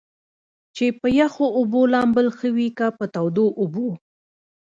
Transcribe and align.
چې 0.75 0.85
پۀ 0.99 1.07
يخو 1.19 1.45
اوبو 1.57 1.81
لامبل 1.93 2.27
ښۀ 2.37 2.49
وي 2.55 2.67
کۀ 2.77 2.87
پۀ 2.97 3.05
تودو 3.13 3.45
اوبو؟ 3.61 3.87